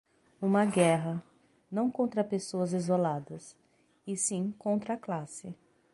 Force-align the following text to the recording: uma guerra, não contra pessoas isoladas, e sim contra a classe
uma 0.41 0.65
guerra, 0.65 1.23
não 1.71 1.91
contra 1.91 2.23
pessoas 2.23 2.73
isoladas, 2.73 3.55
e 4.07 4.17
sim 4.17 4.51
contra 4.57 4.95
a 4.95 4.97
classe 4.97 5.53